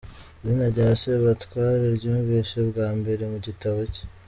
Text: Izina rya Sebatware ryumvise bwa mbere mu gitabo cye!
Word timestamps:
Izina 0.41 0.65
rya 0.73 0.87
Sebatware 1.01 1.85
ryumvise 1.97 2.57
bwa 2.69 2.87
mbere 2.99 3.23
mu 3.31 3.37
gitabo 3.47 3.79
cye! 3.93 4.03